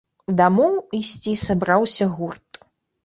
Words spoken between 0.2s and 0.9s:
Дамоў